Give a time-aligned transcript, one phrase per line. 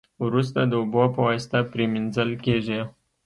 [0.25, 2.81] وروسته د اوبو په واسطه پری مینځل کیږي.